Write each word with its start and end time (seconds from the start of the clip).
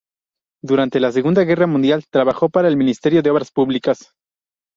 Durante 0.63 0.99
la 0.99 1.11
Segunda 1.11 1.43
Guerra 1.43 1.67
Mundial 1.67 2.05
trabajó 2.09 2.49
para 2.49 2.67
el 2.67 2.75
Ministerio 2.75 3.21
de 3.21 3.29
Obras 3.29 3.51
Públicas. 3.51 4.15